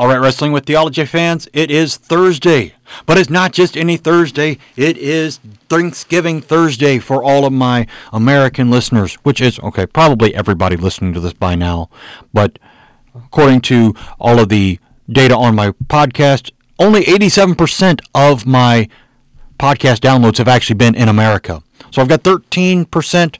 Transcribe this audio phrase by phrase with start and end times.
[0.00, 2.72] All right, Wrestling with Theology fans, it is Thursday.
[3.04, 8.70] But it's not just any Thursday, it is Thanksgiving Thursday for all of my American
[8.70, 11.90] listeners, which is, okay, probably everybody listening to this by now.
[12.32, 12.58] But
[13.14, 18.88] according to all of the data on my podcast, only 87% of my
[19.58, 21.62] podcast downloads have actually been in America.
[21.90, 23.36] So I've got 13%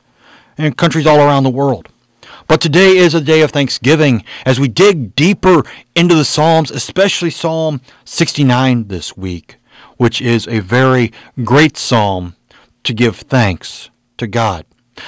[0.58, 1.88] in countries all around the world.
[2.50, 5.62] But today is a day of thanksgiving as we dig deeper
[5.94, 9.58] into the Psalms, especially Psalm 69 this week,
[9.98, 11.12] which is a very
[11.44, 12.34] great psalm
[12.82, 13.88] to give thanks
[14.18, 14.66] to God.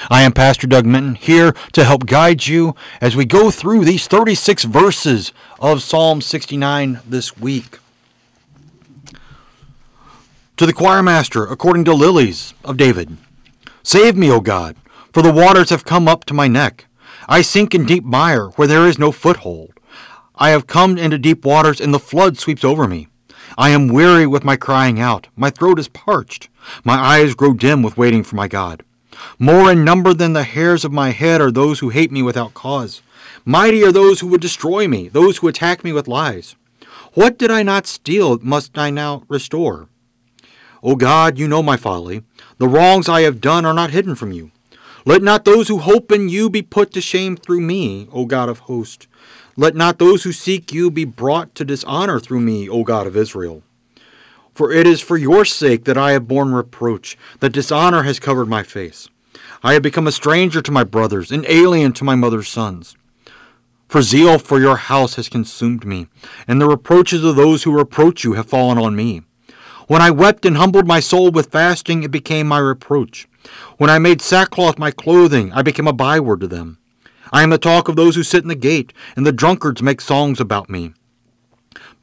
[0.09, 4.07] I am Pastor Doug Minton here to help guide you as we go through these
[4.07, 7.79] 36 verses of Psalm 69 this week.
[10.55, 13.17] To the choir master, according to lilies of David,
[13.83, 14.77] Save me, O God,
[15.11, 16.85] for the waters have come up to my neck.
[17.27, 19.73] I sink in deep mire where there is no foothold.
[20.35, 23.07] I have come into deep waters, and the flood sweeps over me.
[23.57, 25.27] I am weary with my crying out.
[25.35, 26.49] My throat is parched.
[26.83, 28.83] My eyes grow dim with waiting for my God.
[29.37, 32.53] More in number than the hairs of my head are those who hate me without
[32.53, 33.01] cause.
[33.45, 36.55] Mighty are those who would destroy me, those who attack me with lies.
[37.13, 39.87] What did I not steal must I now restore?
[40.81, 42.23] O God, you know my folly.
[42.57, 44.51] The wrongs I have done are not hidden from you.
[45.05, 48.47] Let not those who hope in you be put to shame through me, O God
[48.47, 49.07] of hosts.
[49.57, 53.17] Let not those who seek you be brought to dishonor through me, O God of
[53.17, 53.63] Israel.
[54.53, 58.47] For it is for your sake that I have borne reproach, that dishonor has covered
[58.47, 59.09] my face.
[59.61, 62.95] I have become a stranger to my brothers, an alien to my mother's sons.
[63.87, 66.07] For zeal for your house has consumed me,
[66.47, 69.21] and the reproaches of those who reproach you have fallen on me.
[69.87, 73.27] When I wept and humbled my soul with fasting, it became my reproach.
[73.77, 76.77] When I made sackcloth my clothing, I became a byword to them.
[77.31, 80.01] I am the talk of those who sit in the gate, and the drunkards make
[80.01, 80.93] songs about me.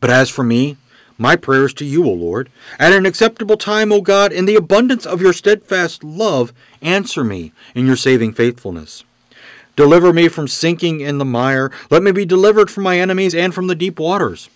[0.01, 0.77] But as for me,
[1.17, 5.05] my prayers to you, O Lord, at an acceptable time, O God, in the abundance
[5.05, 9.05] of your steadfast love, answer me in your saving faithfulness.
[9.77, 11.71] Deliver me from sinking in the mire.
[11.91, 14.49] Let me be delivered from my enemies and from the deep waters.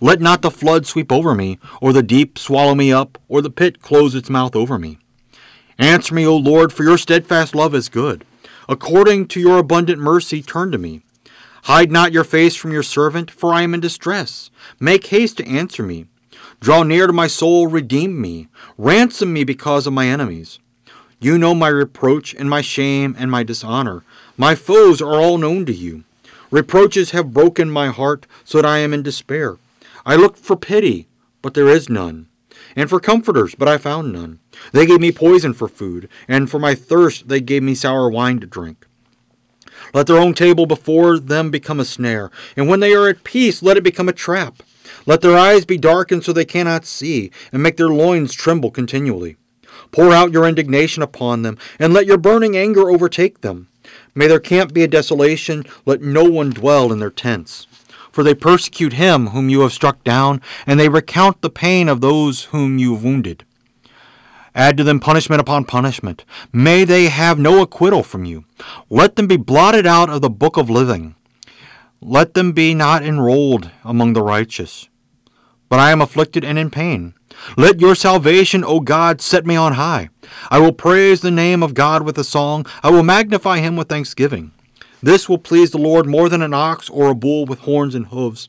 [0.00, 3.50] Let not the flood sweep over me, or the deep swallow me up, or the
[3.50, 4.98] pit close its mouth over me.
[5.78, 8.24] Answer me, O Lord, for your steadfast love is good.
[8.68, 11.02] According to your abundant mercy, turn to me.
[11.64, 14.50] Hide not your face from your servant, for I am in distress.
[14.80, 16.06] Make haste to answer me.
[16.60, 18.48] Draw near to my soul, redeem me.
[18.76, 20.58] Ransom me because of my enemies.
[21.20, 24.02] You know my reproach and my shame and my dishonor.
[24.36, 26.04] My foes are all known to you.
[26.50, 29.56] Reproaches have broken my heart, so that I am in despair.
[30.04, 31.06] I looked for pity,
[31.40, 32.26] but there is none
[32.76, 34.40] and for comforters, but I found none.
[34.72, 38.40] They gave me poison for food, and for my thirst they gave me sour wine
[38.40, 38.86] to drink.
[39.94, 43.62] Let their own table before them become a snare, and when they are at peace,
[43.62, 44.62] let it become a trap.
[45.06, 49.36] Let their eyes be darkened so they cannot see, and make their loins tremble continually.
[49.90, 53.68] Pour out your indignation upon them, and let your burning anger overtake them.
[54.14, 57.66] May their camp be a desolation, let no one dwell in their tents
[58.12, 62.00] for they persecute him whom you have struck down, and they recount the pain of
[62.00, 63.44] those whom you have wounded.
[64.54, 66.24] Add to them punishment upon punishment.
[66.52, 68.44] May they have no acquittal from you.
[68.90, 71.14] Let them be blotted out of the book of living.
[72.02, 74.88] Let them be not enrolled among the righteous.
[75.70, 77.14] But I am afflicted and in pain.
[77.56, 80.10] Let your salvation, O God, set me on high.
[80.50, 82.66] I will praise the name of God with a song.
[82.82, 84.52] I will magnify him with thanksgiving.
[85.02, 88.06] This will please the Lord more than an ox or a bull with horns and
[88.06, 88.48] hoofs.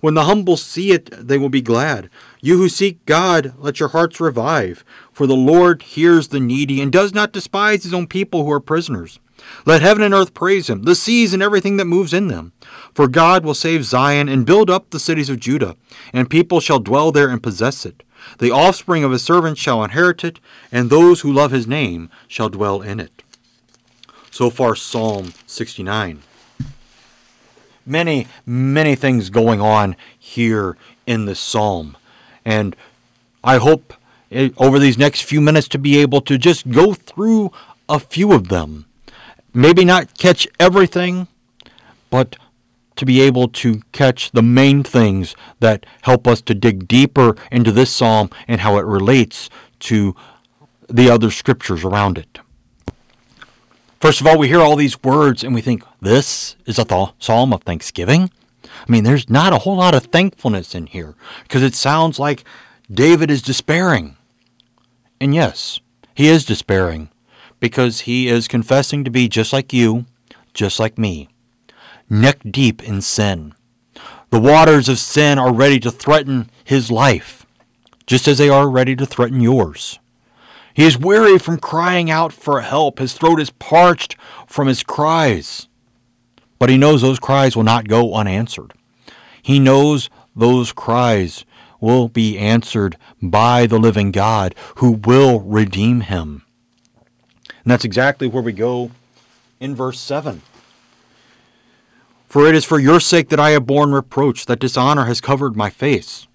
[0.00, 2.10] When the humble see it, they will be glad.
[2.42, 4.84] You who seek God, let your hearts revive.
[5.12, 8.60] For the Lord hears the needy and does not despise his own people who are
[8.60, 9.18] prisoners.
[9.64, 12.52] Let heaven and earth praise him, the seas and everything that moves in them.
[12.94, 15.76] For God will save Zion and build up the cities of Judah,
[16.12, 18.02] and people shall dwell there and possess it.
[18.38, 20.38] The offspring of his servants shall inherit it,
[20.70, 23.23] and those who love his name shall dwell in it.
[24.34, 26.20] So far, Psalm 69.
[27.86, 30.76] Many, many things going on here
[31.06, 31.96] in this psalm.
[32.44, 32.74] And
[33.44, 33.94] I hope
[34.30, 37.52] it, over these next few minutes to be able to just go through
[37.88, 38.86] a few of them.
[39.52, 41.28] Maybe not catch everything,
[42.10, 42.34] but
[42.96, 47.70] to be able to catch the main things that help us to dig deeper into
[47.70, 49.48] this psalm and how it relates
[49.78, 50.16] to
[50.88, 52.40] the other scriptures around it.
[54.04, 57.14] First of all, we hear all these words and we think, this is a th-
[57.18, 58.30] psalm of thanksgiving?
[58.62, 61.14] I mean, there's not a whole lot of thankfulness in here
[61.44, 62.44] because it sounds like
[62.92, 64.18] David is despairing.
[65.22, 65.80] And yes,
[66.14, 67.08] he is despairing
[67.60, 70.04] because he is confessing to be just like you,
[70.52, 71.30] just like me,
[72.10, 73.54] neck deep in sin.
[74.28, 77.46] The waters of sin are ready to threaten his life,
[78.06, 79.98] just as they are ready to threaten yours.
[80.74, 82.98] He is weary from crying out for help.
[82.98, 84.16] His throat is parched
[84.48, 85.68] from his cries.
[86.58, 88.74] But he knows those cries will not go unanswered.
[89.40, 91.44] He knows those cries
[91.80, 96.42] will be answered by the living God who will redeem him.
[97.46, 98.90] And that's exactly where we go
[99.60, 100.42] in verse 7.
[102.26, 105.54] For it is for your sake that I have borne reproach, that dishonor has covered
[105.54, 106.26] my face.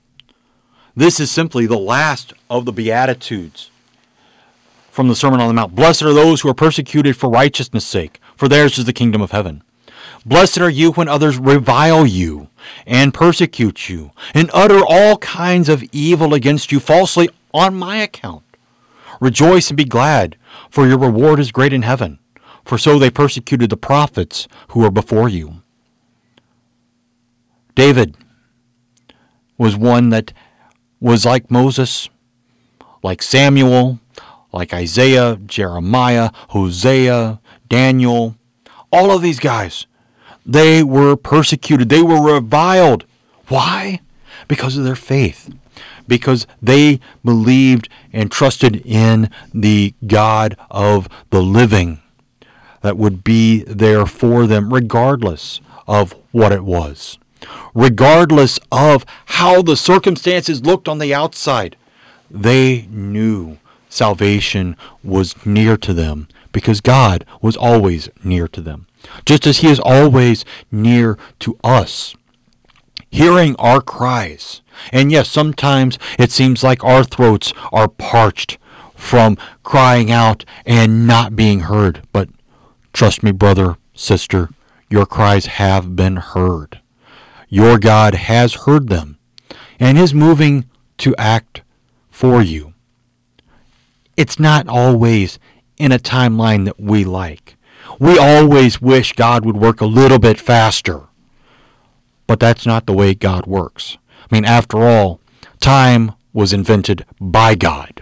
[0.96, 3.70] This is simply the last of the Beatitudes
[4.92, 5.76] from the Sermon on the Mount.
[5.76, 9.32] Blessed are those who are persecuted for righteousness' sake, for theirs is the kingdom of
[9.32, 9.64] heaven.
[10.26, 12.50] Blessed are you when others revile you
[12.86, 18.44] and persecute you and utter all kinds of evil against you falsely on my account.
[19.22, 20.38] Rejoice and be glad,
[20.70, 22.20] for your reward is great in heaven,
[22.64, 25.62] for so they persecuted the prophets who were before you.
[27.76, 28.16] David
[29.58, 30.34] was one that
[31.00, 32.10] was like Moses,
[33.04, 34.00] like Samuel,
[34.52, 38.36] like Isaiah, Jeremiah, Hosea, Daniel,
[38.92, 39.86] all of these guys.
[40.46, 43.06] They were persecuted, they were reviled.
[43.48, 44.02] Why?
[44.48, 45.54] Because of their faith.
[46.08, 52.02] Because they believed and trusted in the God of the living
[52.82, 57.20] that would be there for them, regardless of what it was,
[57.74, 61.76] regardless of how the circumstances looked on the outside.
[62.32, 63.58] They knew
[63.90, 68.88] salvation was near to them because God was always near to them,
[69.26, 72.16] just as He is always near to us,
[73.12, 74.62] hearing our cries.
[74.92, 78.58] And yes, sometimes it seems like our throats are parched
[78.96, 82.02] from crying out and not being heard.
[82.14, 82.30] But
[82.94, 84.50] trust me, brother, sister,
[84.90, 86.80] your cries have been heard.
[87.48, 89.18] Your God has heard them
[89.80, 90.70] and is moving
[91.00, 91.62] to act
[92.10, 92.69] for you.
[94.20, 95.40] It's not always
[95.78, 97.56] in a timeline that we like.
[98.02, 101.04] We always wish God would work a little bit faster.
[102.28, 103.98] But that's not the way God works.
[104.30, 105.22] I mean, after all,
[105.62, 108.02] time was invented by God.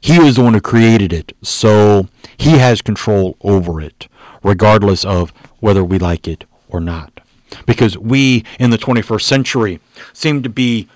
[0.00, 4.08] He was the one who created it, so he has control over it,
[4.42, 7.20] regardless of whether we like it or not.
[7.66, 9.80] Because we in the 21st century
[10.12, 10.88] seem to be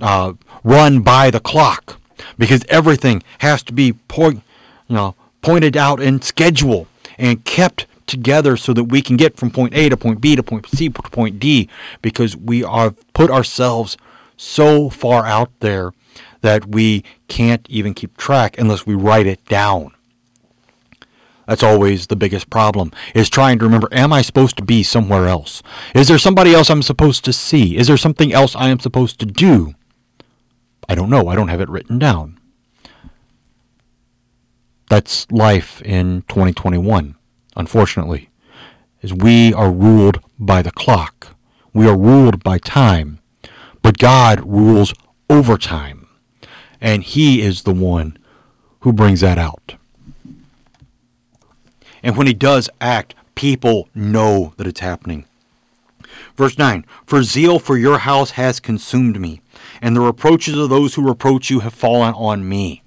[0.00, 0.32] uh,
[0.64, 2.00] run by the clock
[2.36, 4.42] because everything has to be point,
[4.88, 6.86] you know, pointed out in schedule
[7.16, 10.42] and kept together so that we can get from point A to point B to
[10.42, 11.68] point C to point D
[12.02, 13.96] because we are put ourselves
[14.36, 15.92] so far out there
[16.40, 19.92] that we can't even keep track unless we write it down.
[21.46, 25.26] That's always the biggest problem is trying to remember am I supposed to be somewhere
[25.26, 25.62] else?
[25.94, 27.76] Is there somebody else I'm supposed to see?
[27.76, 29.74] Is there something else I am supposed to do?
[30.88, 31.28] I don't know.
[31.28, 32.38] I don't have it written down.
[34.88, 37.14] That's life in 2021,
[37.56, 38.30] unfortunately,
[39.02, 41.36] is we are ruled by the clock.
[41.74, 43.18] We are ruled by time.
[43.82, 44.94] But God rules
[45.28, 46.08] over time.
[46.80, 48.16] And he is the one
[48.80, 49.74] who brings that out.
[52.02, 55.26] And when he does act, people know that it's happening.
[56.36, 59.40] Verse 9 For zeal for your house has consumed me,
[59.80, 62.82] and the reproaches of those who reproach you have fallen on me.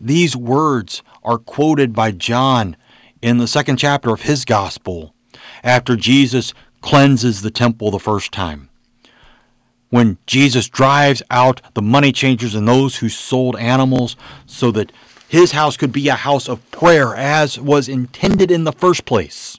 [0.00, 2.76] These words are quoted by John
[3.20, 5.14] in the second chapter of his gospel
[5.62, 8.68] after Jesus cleanses the temple the first time.
[9.90, 14.90] When Jesus drives out the money changers and those who sold animals so that
[15.28, 19.58] his house could be a house of prayer as was intended in the first place.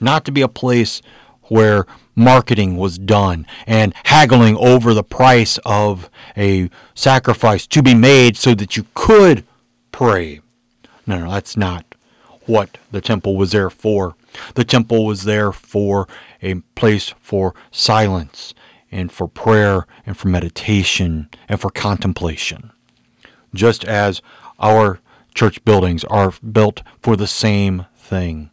[0.00, 1.02] Not to be a place
[1.44, 1.86] where
[2.18, 8.54] marketing was done and haggling over the price of a sacrifice to be made so
[8.54, 9.44] that you could
[9.92, 10.40] pray.
[11.06, 11.84] No, no, that's not
[12.46, 14.16] what the temple was there for.
[14.54, 16.08] The temple was there for
[16.42, 18.52] a place for silence
[18.90, 22.72] and for prayer and for meditation and for contemplation.
[23.54, 24.20] Just as
[24.58, 25.00] our
[25.34, 28.50] church buildings are built for the same thing.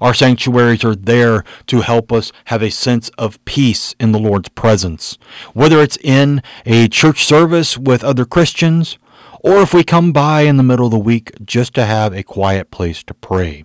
[0.00, 4.48] Our sanctuaries are there to help us have a sense of peace in the Lord's
[4.50, 5.18] presence.
[5.52, 8.98] Whether it's in a church service with other Christians,
[9.42, 12.22] or if we come by in the middle of the week just to have a
[12.22, 13.64] quiet place to pray.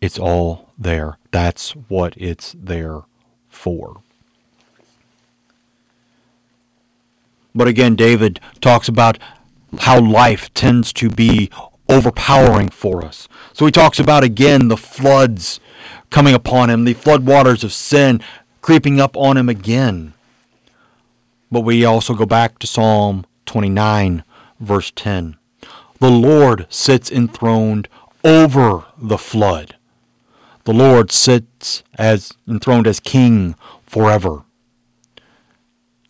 [0.00, 1.18] It's all there.
[1.30, 3.02] That's what it's there
[3.48, 4.02] for.
[7.54, 9.18] But again, David talks about
[9.80, 11.50] how life tends to be
[11.90, 13.28] overpowering for us.
[13.52, 15.60] So he talks about again the floods
[16.08, 18.20] coming upon him, the floodwaters of sin
[18.62, 20.14] creeping up on him again.
[21.50, 24.22] But we also go back to Psalm 29,
[24.60, 25.36] verse 10.
[25.98, 27.88] The Lord sits enthroned
[28.24, 29.76] over the flood.
[30.64, 34.44] The Lord sits as enthroned as king forever.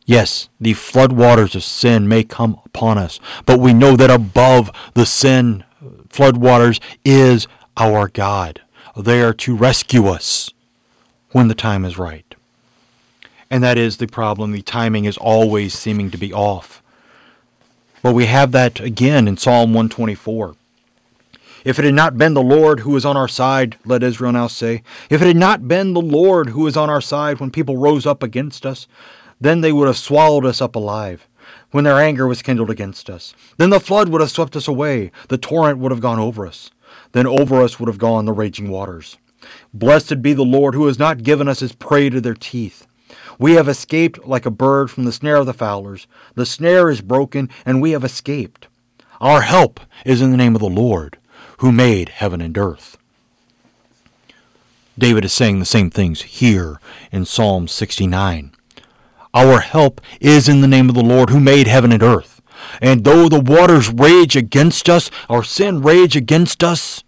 [0.04, 5.06] Yes, the floodwaters of sin may come upon us, but we know that above the
[5.06, 5.64] sin
[6.12, 8.60] floodwaters is our God,
[8.96, 10.50] there to rescue us
[11.32, 12.34] when the time is right.
[13.50, 14.52] And that is the problem.
[14.52, 16.82] The timing is always seeming to be off.
[18.02, 20.54] But we have that again in Psalm 124.
[21.64, 24.46] If it had not been the Lord who was on our side, let Israel now
[24.46, 27.76] say, if it had not been the Lord who was on our side when people
[27.76, 28.86] rose up against us,
[29.40, 31.26] then they would have swallowed us up alive
[31.70, 33.34] when their anger was kindled against us.
[33.56, 36.70] Then the flood would have swept us away, the torrent would have gone over us.
[37.12, 39.16] Then over us would have gone the raging waters.
[39.72, 42.86] Blessed be the Lord who has not given us his prey to their teeth.
[43.38, 46.06] We have escaped like a bird from the snare of the fowlers.
[46.34, 48.68] The snare is broken, and we have escaped.
[49.20, 51.18] Our help is in the name of the Lord,
[51.58, 52.96] who made heaven and earth.
[54.98, 56.78] David is saying the same things here
[57.10, 58.52] in Psalm 69.
[59.32, 62.40] Our help is in the name of the Lord who made heaven and earth.
[62.80, 67.04] And though the waters rage against us, our sin rage against us,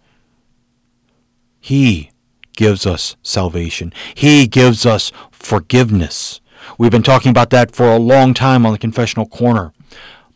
[1.59, 2.11] He
[2.55, 3.93] gives us salvation.
[4.15, 6.41] He gives us forgiveness.
[6.77, 9.73] We've been talking about that for a long time on the confessional corner.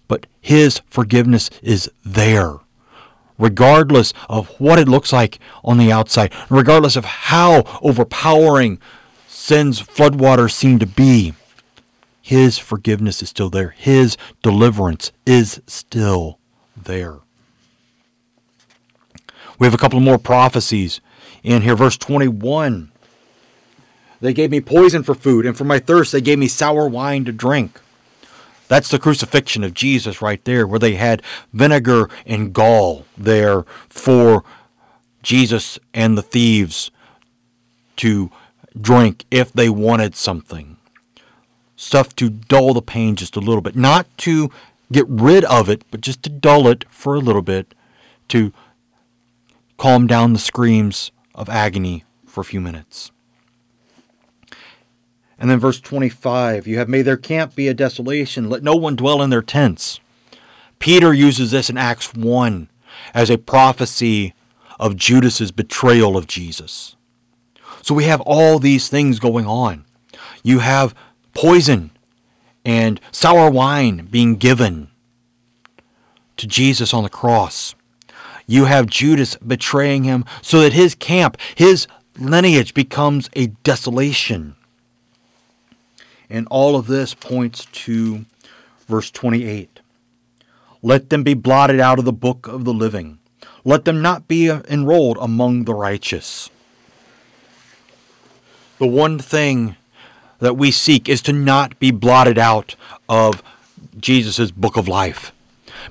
[0.08, 2.60] But His forgiveness is there
[3.38, 8.80] regardless of what it looks like on the outside, regardless of how overpowering
[9.28, 11.34] sin's floodwaters seem to be.
[12.28, 13.70] His forgiveness is still there.
[13.70, 16.40] His deliverance is still
[16.76, 17.20] there.
[19.58, 21.00] We have a couple more prophecies
[21.42, 21.78] in here.
[21.78, 22.92] Verse 21.
[24.20, 27.24] They gave me poison for food, and for my thirst they gave me sour wine
[27.24, 27.80] to drink.
[28.68, 34.44] That's the crucifixion of Jesus right there, where they had vinegar and gall there for
[35.24, 36.92] Jesus and the thieves
[37.96, 38.32] to
[38.78, 40.77] drink if they wanted something
[41.78, 43.76] stuff to dull the pain just a little bit.
[43.78, 44.52] Not to
[44.92, 47.74] get rid of it, but just to dull it for a little bit,
[48.30, 48.52] to
[49.78, 53.12] calm down the screams of agony for a few minutes.
[55.40, 58.96] And then verse 25 You have made their camp be a desolation, let no one
[58.96, 60.00] dwell in their tents.
[60.80, 62.70] Peter uses this in Acts 1
[63.14, 64.34] as a prophecy
[64.80, 66.96] of Judas's betrayal of Jesus.
[67.82, 69.86] So we have all these things going on.
[70.44, 70.94] You have
[71.38, 71.92] poison
[72.66, 74.88] and sour wine being given
[76.36, 77.76] to Jesus on the cross.
[78.48, 81.86] You have Judas betraying him so that his camp, his
[82.18, 84.56] lineage becomes a desolation.
[86.28, 88.26] And all of this points to
[88.88, 89.80] verse 28.
[90.82, 93.20] Let them be blotted out of the book of the living.
[93.64, 96.50] Let them not be enrolled among the righteous.
[98.80, 99.76] The one thing
[100.40, 102.76] that we seek is to not be blotted out
[103.10, 103.44] of
[104.00, 105.32] Jesus' book of life.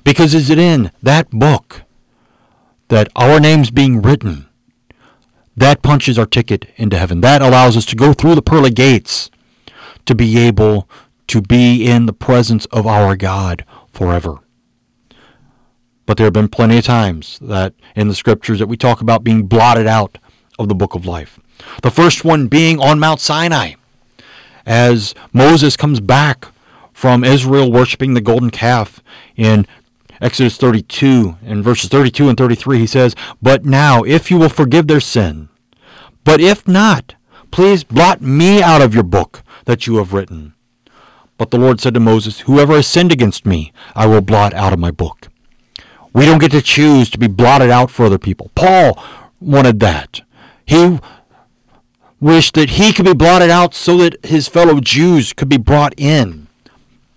[0.03, 1.83] Because is it in that book
[2.87, 4.47] that our names being written,
[5.55, 7.21] that punches our ticket into heaven.
[7.21, 9.29] That allows us to go through the pearly gates
[10.05, 10.87] to be able
[11.27, 14.39] to be in the presence of our God forever.
[16.05, 19.23] But there have been plenty of times that in the scriptures that we talk about
[19.23, 20.19] being blotted out
[20.57, 21.39] of the book of life.
[21.81, 23.73] The first one being on Mount Sinai
[24.67, 26.47] as Moses comes back
[26.93, 29.01] from Israel worshiping the golden calf
[29.35, 29.65] in
[30.19, 34.87] Exodus 32 and verses 32 and 33 he says, "But now if you will forgive
[34.87, 35.47] their sin,
[36.23, 37.15] but if not,
[37.49, 40.53] please blot me out of your book that you have written."
[41.37, 44.73] But the Lord said to Moses, "Whoever has sinned against me, I will blot out
[44.73, 45.29] of my book."
[46.13, 48.49] We don't get to choose to be blotted out for other people.
[48.55, 48.97] Paul
[49.39, 50.21] wanted that.
[50.65, 50.99] He
[52.19, 55.93] wished that he could be blotted out so that his fellow Jews could be brought
[55.97, 56.47] in.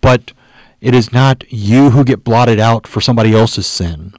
[0.00, 0.32] But
[0.80, 4.14] it is not you who get blotted out for somebody else's sin.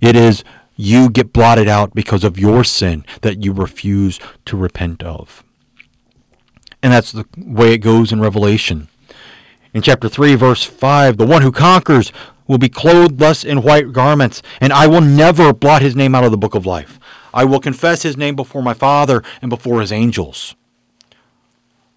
[0.00, 0.44] It is
[0.76, 5.44] you get blotted out because of your sin that you refuse to repent of.
[6.82, 8.88] And that's the way it goes in Revelation.
[9.74, 12.12] In chapter 3, verse 5, the one who conquers
[12.46, 16.24] will be clothed thus in white garments, and I will never blot his name out
[16.24, 16.98] of the book of life.
[17.32, 20.54] I will confess his name before my Father and before his angels.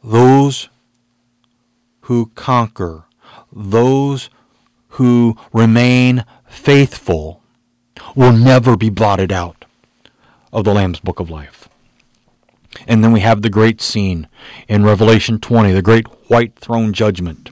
[0.03, 0.69] Those
[2.01, 3.05] who conquer,
[3.51, 4.29] those
[4.89, 7.41] who remain faithful,
[8.15, 9.65] will never be blotted out
[10.51, 11.69] of the Lamb's book of life.
[12.87, 14.27] And then we have the great scene
[14.67, 17.51] in Revelation 20, the great white throne judgment.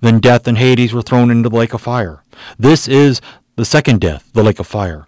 [0.00, 2.22] Then death and Hades were thrown into the lake of fire.
[2.58, 3.20] This is
[3.56, 5.06] the second death, the lake of fire.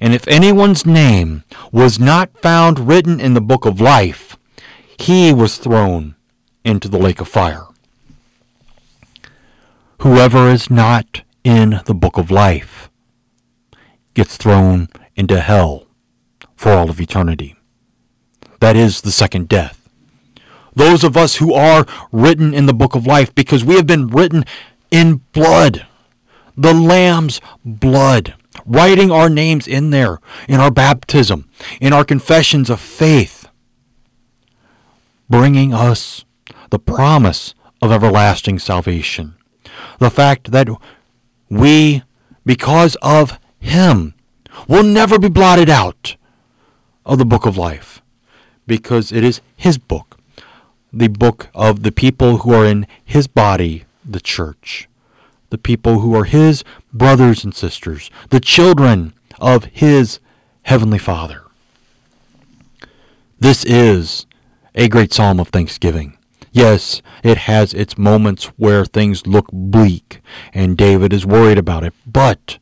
[0.00, 4.36] And if anyone's name was not found written in the book of life,
[4.98, 6.14] he was thrown
[6.64, 7.66] into the lake of fire.
[10.00, 12.90] Whoever is not in the book of life
[14.14, 15.86] gets thrown into hell
[16.56, 17.56] for all of eternity.
[18.60, 19.79] That is the second death
[20.74, 24.08] those of us who are written in the book of life, because we have been
[24.08, 24.44] written
[24.90, 25.86] in blood,
[26.56, 28.34] the Lamb's blood,
[28.66, 31.48] writing our names in there, in our baptism,
[31.80, 33.48] in our confessions of faith,
[35.28, 36.24] bringing us
[36.70, 39.34] the promise of everlasting salvation.
[39.98, 40.68] The fact that
[41.48, 42.02] we,
[42.44, 44.14] because of Him,
[44.68, 46.16] will never be blotted out
[47.04, 48.02] of the book of life,
[48.66, 50.19] because it is His book
[50.92, 54.88] the book of the people who are in his body, the church,
[55.50, 60.20] the people who are his brothers and sisters, the children of his
[60.62, 61.42] heavenly Father.
[63.38, 64.26] This is
[64.74, 66.16] a great psalm of thanksgiving.
[66.52, 70.20] Yes, it has its moments where things look bleak
[70.52, 72.58] and David is worried about it, but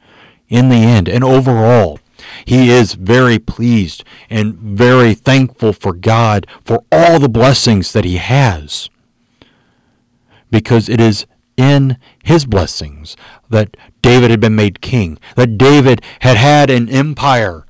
[0.48, 1.98] in the end and overall,
[2.44, 8.16] he is very pleased and very thankful for God for all the blessings that he
[8.16, 8.88] has.
[10.50, 13.16] Because it is in his blessings
[13.50, 17.66] that David had been made king, that David had had an empire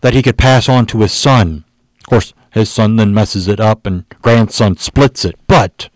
[0.00, 1.64] that he could pass on to his son.
[2.00, 5.36] Of course, his son then messes it up and grandson splits it.
[5.46, 5.88] But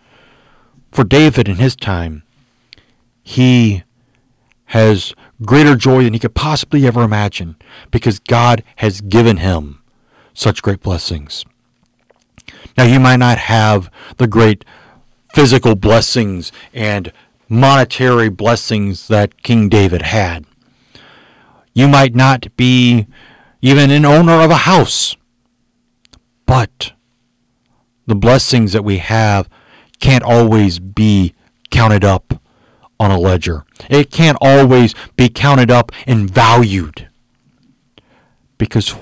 [0.91, 2.23] for David in his time,
[3.23, 3.83] he
[4.65, 5.13] has
[5.45, 7.55] greater joy than he could possibly ever imagine
[7.91, 9.81] because God has given him
[10.33, 11.45] such great blessings.
[12.77, 14.63] Now, you might not have the great
[15.33, 17.11] physical blessings and
[17.49, 20.45] monetary blessings that King David had.
[21.73, 23.07] You might not be
[23.61, 25.15] even an owner of a house.
[26.45, 26.93] But
[28.05, 29.49] the blessings that we have
[29.99, 31.33] can't always be
[31.69, 32.41] counted up
[32.99, 33.63] on a ledger.
[33.89, 37.07] It can't always be counted up and valued.
[38.57, 38.95] Because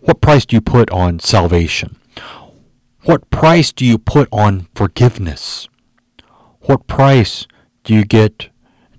[0.00, 1.96] what price do you put on salvation?
[3.04, 5.68] What price do you put on forgiveness?
[6.62, 7.46] What price
[7.84, 8.50] do you get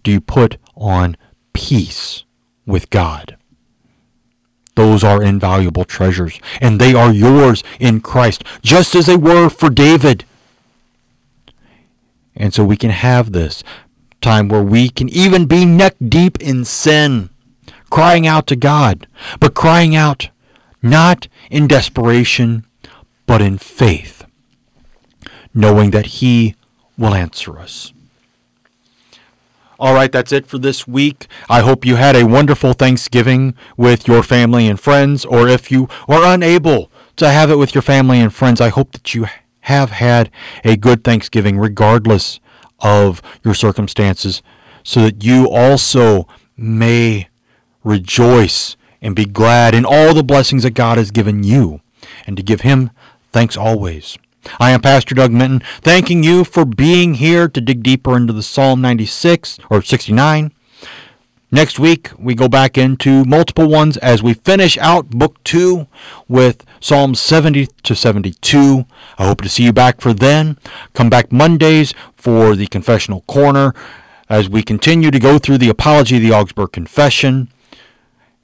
[0.04, 1.18] do you put on
[1.54, 2.24] peace
[2.66, 3.38] with God?
[4.76, 9.70] Those are invaluable treasures, and they are yours in Christ, just as they were for
[9.70, 10.24] David.
[12.36, 13.62] And so we can have this
[14.22, 17.30] time where we can even be neck deep in sin,
[17.90, 19.08] crying out to God,
[19.40, 20.30] but crying out
[20.82, 22.66] not in desperation,
[23.26, 24.26] but in faith,
[25.54, 26.56] knowing that He
[26.98, 27.94] will answer us.
[29.80, 31.28] All right, that's it for this week.
[31.50, 35.88] I hope you had a wonderful Thanksgiving with your family and friends, or if you
[36.08, 39.28] are unable to have it with your family and friends, I hope that you
[39.62, 40.30] have had
[40.66, 42.42] a good Thanksgiving regardless
[42.82, 44.42] of your circumstances,
[44.84, 47.28] so that you also may
[47.84, 51.82] rejoice and be glad in all the blessings that God has given you,
[52.26, 52.92] and to give Him
[53.32, 54.18] thanks always.
[54.60, 58.44] I am Pastor Doug Minton, thanking you for being here to dig deeper into the
[58.44, 60.52] Psalm 96 or 69.
[61.52, 65.88] Next week, we go back into multiple ones as we finish out Book 2
[66.28, 68.86] with Psalms 70 to 72.
[69.18, 70.60] I hope to see you back for then.
[70.94, 73.74] Come back Mondays for the Confessional Corner
[74.30, 77.52] as we continue to go through the Apology of the Augsburg Confession.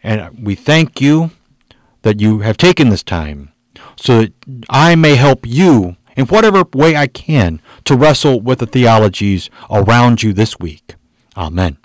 [0.01, 1.29] And we thank you
[2.01, 3.51] that you have taken this time
[3.95, 4.33] so that
[4.67, 10.23] I may help you in whatever way I can to wrestle with the theologies around
[10.23, 10.95] you this week.
[11.37, 11.77] Amen.